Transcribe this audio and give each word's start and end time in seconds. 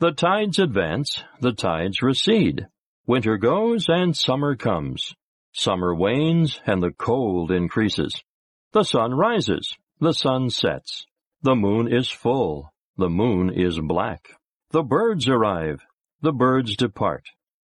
The 0.00 0.12
tides 0.12 0.60
advance, 0.60 1.24
the 1.40 1.50
tides 1.50 2.02
recede. 2.02 2.68
Winter 3.08 3.36
goes 3.36 3.88
and 3.88 4.16
summer 4.16 4.54
comes. 4.54 5.12
Summer 5.50 5.92
wanes 5.92 6.60
and 6.64 6.80
the 6.80 6.92
cold 6.92 7.50
increases. 7.50 8.22
The 8.70 8.84
sun 8.84 9.12
rises, 9.12 9.76
the 9.98 10.12
sun 10.12 10.50
sets. 10.50 11.04
The 11.42 11.56
moon 11.56 11.92
is 11.92 12.08
full, 12.08 12.72
the 12.96 13.08
moon 13.08 13.50
is 13.50 13.80
black. 13.80 14.28
The 14.70 14.84
birds 14.84 15.28
arrive, 15.28 15.84
the 16.20 16.32
birds 16.32 16.76
depart. 16.76 17.24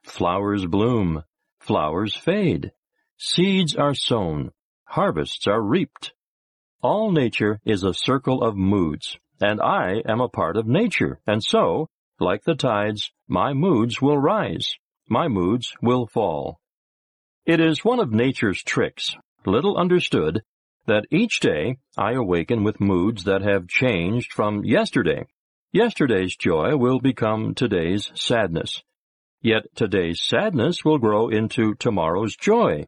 Flowers 0.03 0.67
bloom, 0.67 1.23
flowers 1.61 2.17
fade. 2.17 2.73
Seeds 3.19 3.77
are 3.77 3.95
sown, 3.95 4.51
harvests 4.85 5.47
are 5.47 5.63
reaped. 5.63 6.13
All 6.83 7.13
nature 7.13 7.61
is 7.65 7.85
a 7.85 7.95
circle 7.95 8.43
of 8.43 8.57
moods, 8.57 9.17
and 9.41 9.61
I 9.61 10.03
am 10.09 10.21
a 10.21 10.29
part 10.29 10.57
of 10.57 10.67
nature, 10.67 11.21
and 11.25 11.41
so 11.41 11.89
like 12.19 12.45
the 12.45 12.55
tides, 12.55 13.11
my 13.29 13.53
moods 13.53 14.01
will 14.01 14.19
rise, 14.19 14.77
my 15.09 15.29
moods 15.29 15.75
will 15.83 16.07
fall. 16.07 16.61
It 17.45 17.61
is 17.61 17.85
one 17.85 18.01
of 18.01 18.11
nature's 18.11 18.63
tricks, 18.63 19.17
little 19.45 19.77
understood, 19.77 20.43
that 20.87 21.07
each 21.11 21.41
day 21.41 21.77
I 21.97 22.13
awaken 22.13 22.65
with 22.65 22.81
moods 22.81 23.25
that 23.25 23.43
have 23.43 23.69
changed 23.69 24.33
from 24.33 24.65
yesterday. 24.65 25.27
Yesterday's 25.73 26.37
joy 26.37 26.77
will 26.77 27.01
become 27.01 27.55
today's 27.55 28.11
sadness. 28.15 28.83
Yet 29.43 29.65
today's 29.75 30.23
sadness 30.23 30.85
will 30.85 30.99
grow 30.99 31.29
into 31.29 31.75
tomorrow's 31.75 32.37
joy. 32.37 32.87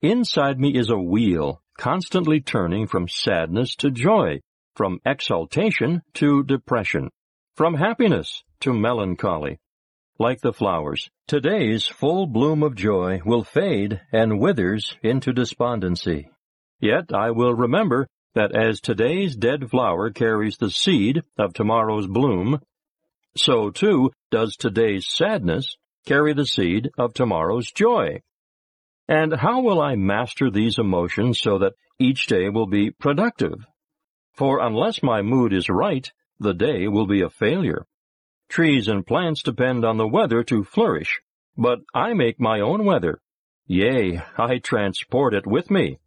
Inside 0.00 0.58
me 0.58 0.76
is 0.76 0.90
a 0.90 0.98
wheel, 0.98 1.62
constantly 1.76 2.40
turning 2.40 2.86
from 2.86 3.08
sadness 3.08 3.76
to 3.76 3.90
joy, 3.90 4.40
from 4.74 5.00
exaltation 5.04 6.02
to 6.14 6.42
depression, 6.44 7.10
from 7.54 7.74
happiness 7.74 8.42
to 8.64 8.72
melancholy. 8.72 9.58
Like 10.18 10.40
the 10.40 10.54
flowers, 10.54 11.10
today's 11.28 11.86
full 11.86 12.26
bloom 12.26 12.62
of 12.62 12.74
joy 12.74 13.20
will 13.22 13.44
fade 13.44 14.00
and 14.10 14.40
withers 14.40 14.96
into 15.02 15.34
despondency. 15.34 16.30
Yet 16.80 17.12
I 17.12 17.30
will 17.32 17.52
remember 17.54 18.08
that 18.34 18.56
as 18.56 18.80
today's 18.80 19.36
dead 19.36 19.68
flower 19.68 20.10
carries 20.10 20.56
the 20.56 20.70
seed 20.70 21.22
of 21.36 21.52
tomorrow's 21.52 22.06
bloom, 22.06 22.60
so 23.36 23.68
too 23.68 24.12
does 24.30 24.56
today's 24.56 25.08
sadness 25.08 25.76
carry 26.06 26.32
the 26.32 26.46
seed 26.46 26.90
of 26.96 27.12
tomorrow's 27.12 27.70
joy. 27.70 28.22
And 29.06 29.34
how 29.34 29.60
will 29.60 29.82
I 29.82 29.96
master 29.96 30.50
these 30.50 30.78
emotions 30.78 31.38
so 31.38 31.58
that 31.58 31.74
each 31.98 32.28
day 32.28 32.48
will 32.48 32.66
be 32.66 32.90
productive? 32.90 33.66
For 34.32 34.60
unless 34.60 35.02
my 35.02 35.20
mood 35.20 35.52
is 35.52 35.68
right, 35.68 36.10
the 36.40 36.54
day 36.54 36.88
will 36.88 37.06
be 37.06 37.20
a 37.20 37.28
failure. 37.28 37.84
Trees 38.48 38.88
and 38.88 39.06
plants 39.06 39.42
depend 39.42 39.84
on 39.84 39.96
the 39.96 40.06
weather 40.06 40.42
to 40.44 40.64
flourish, 40.64 41.20
but 41.56 41.80
I 41.94 42.14
make 42.14 42.38
my 42.38 42.60
own 42.60 42.84
weather. 42.84 43.20
Yea, 43.66 44.22
I 44.36 44.58
transport 44.58 45.34
it 45.34 45.46
with 45.46 45.70
me. 45.70 45.98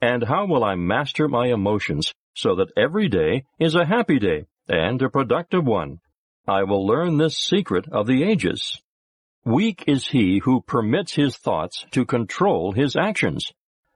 And 0.00 0.24
how 0.24 0.46
will 0.46 0.64
I 0.64 0.74
master 0.74 1.28
my 1.28 1.46
emotions 1.46 2.12
so 2.34 2.56
that 2.56 2.72
every 2.76 3.08
day 3.08 3.44
is 3.58 3.74
a 3.74 3.86
happy 3.86 4.18
day 4.18 4.46
and 4.68 5.00
a 5.00 5.08
productive 5.08 5.64
one? 5.64 6.00
I 6.46 6.64
will 6.64 6.86
learn 6.86 7.16
this 7.16 7.38
secret 7.38 7.86
of 7.90 8.06
the 8.06 8.22
ages. 8.22 8.82
Weak 9.44 9.84
is 9.86 10.08
he 10.08 10.38
who 10.38 10.60
permits 10.60 11.14
his 11.14 11.36
thoughts 11.36 11.86
to 11.92 12.04
control 12.04 12.72
his 12.72 12.96
actions. 12.96 13.52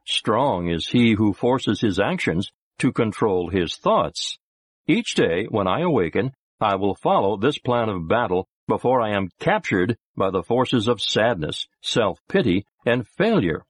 Strong 0.07 0.69
is 0.69 0.89
he 0.89 1.13
who 1.15 1.33
forces 1.33 1.81
his 1.81 1.99
actions 1.99 2.51
to 2.79 2.93
control 2.93 3.51
his 3.51 3.77
thoughts. 3.77 4.39
Each 4.87 5.15
day, 5.15 5.47
when 5.51 5.67
I 5.67 5.81
awaken, 5.81 6.33
I 6.61 6.75
will 6.77 6.95
follow 6.95 7.37
this 7.37 7.59
plan 7.59 7.89
of 7.89 8.09
battle 8.09 8.49
before 8.67 9.01
I 9.01 9.11
am 9.11 9.31
captured 9.39 9.97
by 10.17 10.31
the 10.31 10.43
forces 10.43 10.89
of 10.89 11.01
sadness, 11.01 11.67
self-pity, 11.81 12.67
and 12.85 13.07
failure. 13.07 13.65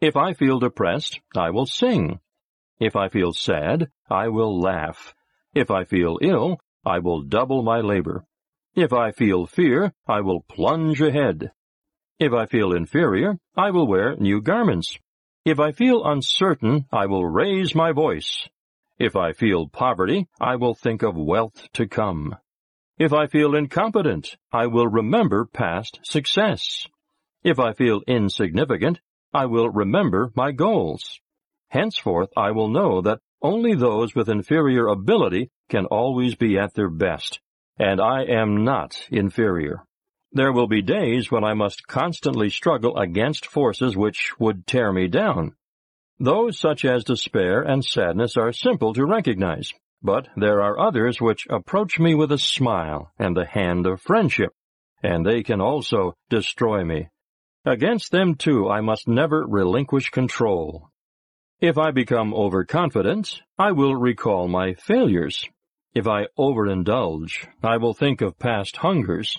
If 0.00 0.16
I 0.16 0.32
feel 0.32 0.58
depressed, 0.58 1.20
I 1.36 1.50
will 1.50 1.66
sing. 1.66 2.20
If 2.78 2.94
I 2.94 3.08
feel 3.08 3.32
sad, 3.32 3.90
I 4.08 4.28
will 4.28 4.60
laugh. 4.60 5.14
If 5.54 5.70
I 5.70 5.84
feel 5.84 6.18
ill, 6.22 6.60
I 6.84 7.00
will 7.00 7.22
double 7.22 7.62
my 7.62 7.80
labor. 7.80 8.24
If 8.74 8.92
I 8.92 9.10
feel 9.10 9.46
fear, 9.46 9.92
I 10.06 10.20
will 10.20 10.42
plunge 10.42 11.00
ahead. 11.00 11.50
If 12.20 12.32
I 12.32 12.46
feel 12.46 12.72
inferior, 12.72 13.38
I 13.56 13.70
will 13.70 13.86
wear 13.88 14.14
new 14.16 14.40
garments. 14.40 14.96
If 15.44 15.58
I 15.58 15.72
feel 15.72 16.04
uncertain, 16.04 16.86
I 16.92 17.06
will 17.06 17.26
raise 17.26 17.74
my 17.74 17.92
voice. 17.92 18.48
If 18.98 19.14
I 19.14 19.32
feel 19.32 19.68
poverty, 19.68 20.26
I 20.40 20.56
will 20.56 20.74
think 20.74 21.02
of 21.02 21.16
wealth 21.16 21.68
to 21.74 21.86
come. 21.86 22.34
If 22.98 23.12
I 23.12 23.28
feel 23.28 23.54
incompetent, 23.54 24.36
I 24.52 24.66
will 24.66 24.88
remember 24.88 25.46
past 25.46 26.00
success. 26.02 26.88
If 27.44 27.60
I 27.60 27.74
feel 27.74 28.02
insignificant, 28.08 29.00
I 29.32 29.46
will 29.46 29.70
remember 29.70 30.32
my 30.34 30.50
goals. 30.50 31.20
Henceforth 31.68 32.30
I 32.36 32.50
will 32.50 32.68
know 32.68 33.00
that 33.02 33.20
only 33.40 33.74
those 33.74 34.16
with 34.16 34.28
inferior 34.28 34.88
ability 34.88 35.50
can 35.68 35.86
always 35.86 36.34
be 36.34 36.58
at 36.58 36.74
their 36.74 36.90
best, 36.90 37.38
and 37.78 38.00
I 38.00 38.24
am 38.24 38.64
not 38.64 39.06
inferior. 39.10 39.84
There 40.32 40.52
will 40.52 40.66
be 40.66 40.82
days 40.82 41.30
when 41.30 41.44
I 41.44 41.54
must 41.54 41.86
constantly 41.86 42.50
struggle 42.50 42.98
against 42.98 43.46
forces 43.46 43.96
which 43.96 44.32
would 44.40 44.66
tear 44.66 44.92
me 44.92 45.06
down. 45.06 45.54
Those 46.20 46.58
such 46.58 46.84
as 46.84 47.04
despair 47.04 47.62
and 47.62 47.84
sadness 47.84 48.36
are 48.36 48.52
simple 48.52 48.92
to 48.94 49.06
recognize, 49.06 49.72
but 50.02 50.28
there 50.36 50.62
are 50.62 50.78
others 50.78 51.20
which 51.20 51.46
approach 51.48 52.00
me 52.00 52.14
with 52.14 52.32
a 52.32 52.38
smile 52.38 53.12
and 53.18 53.36
the 53.36 53.46
hand 53.46 53.86
of 53.86 54.00
friendship, 54.00 54.52
and 55.02 55.24
they 55.24 55.42
can 55.44 55.60
also 55.60 56.14
destroy 56.28 56.84
me. 56.84 57.08
Against 57.64 58.10
them 58.10 58.34
too 58.34 58.68
I 58.68 58.80
must 58.80 59.06
never 59.06 59.46
relinquish 59.46 60.10
control. 60.10 60.90
If 61.60 61.78
I 61.78 61.90
become 61.90 62.34
overconfident, 62.34 63.42
I 63.58 63.72
will 63.72 63.94
recall 63.94 64.48
my 64.48 64.74
failures. 64.74 65.48
If 65.94 66.06
I 66.06 66.26
overindulge, 66.38 67.46
I 67.62 67.76
will 67.76 67.94
think 67.94 68.20
of 68.20 68.38
past 68.38 68.76
hungers. 68.76 69.36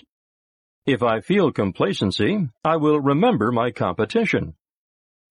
If 0.86 1.02
I 1.02 1.20
feel 1.20 1.52
complacency, 1.52 2.48
I 2.64 2.76
will 2.76 3.00
remember 3.00 3.52
my 3.52 3.70
competition. 3.70 4.54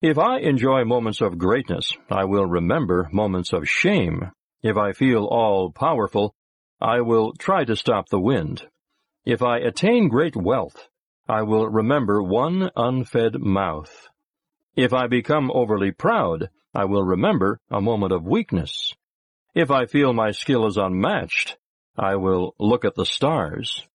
If 0.02 0.18
I 0.18 0.40
enjoy 0.40 0.86
moments 0.86 1.20
of 1.20 1.38
greatness, 1.38 1.92
I 2.10 2.24
will 2.24 2.46
remember 2.46 3.10
moments 3.12 3.52
of 3.52 3.68
shame. 3.68 4.32
If 4.64 4.78
I 4.78 4.94
feel 4.94 5.26
all 5.26 5.74
powerful, 5.74 6.34
I 6.80 7.02
will 7.02 7.34
try 7.34 7.66
to 7.66 7.76
stop 7.76 8.08
the 8.08 8.20
wind. 8.20 8.66
If 9.26 9.42
I 9.42 9.58
attain 9.58 10.08
great 10.08 10.38
wealth, 10.38 10.88
I 11.28 11.42
will 11.42 11.68
remember 11.68 12.24
one 12.24 12.72
unfed 12.78 13.42
mouth. 13.42 14.08
If 14.74 14.94
I 14.94 15.08
become 15.08 15.52
overly 15.54 15.92
proud, 15.92 16.50
I 16.74 16.86
will 16.86 17.04
remember 17.04 17.60
a 17.70 17.82
moment 17.82 18.14
of 18.14 18.24
weakness. 18.24 18.94
If 19.54 19.70
I 19.70 19.86
feel 19.86 20.14
my 20.14 20.32
skill 20.32 20.66
is 20.66 20.78
unmatched, 20.78 21.58
I 21.98 22.16
will 22.16 22.56
look 22.58 22.86
at 22.86 22.96
the 22.96 23.06
stars. 23.06 23.86